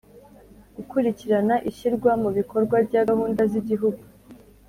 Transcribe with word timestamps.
Gukurikirana 0.75 1.55
ishyirwa 1.69 2.11
mu 2.21 2.29
bikorwa 2.37 2.75
rya 2.87 3.01
gahunda 3.09 3.41
z’igihugu 3.51 4.01